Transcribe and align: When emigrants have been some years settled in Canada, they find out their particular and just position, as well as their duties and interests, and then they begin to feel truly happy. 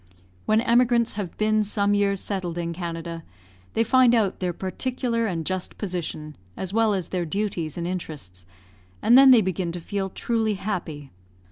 When 0.47 0.61
emigrants 0.61 1.13
have 1.13 1.37
been 1.37 1.63
some 1.63 1.93
years 1.93 2.21
settled 2.21 2.57
in 2.57 2.73
Canada, 2.73 3.23
they 3.73 3.83
find 3.83 4.15
out 4.15 4.39
their 4.39 4.51
particular 4.51 5.27
and 5.27 5.45
just 5.45 5.77
position, 5.77 6.35
as 6.57 6.73
well 6.73 6.95
as 6.95 7.09
their 7.09 7.23
duties 7.23 7.77
and 7.77 7.85
interests, 7.85 8.47
and 9.03 9.15
then 9.15 9.29
they 9.29 9.41
begin 9.41 9.71
to 9.73 9.79
feel 9.79 10.09
truly 10.09 10.55
happy. 10.55 11.11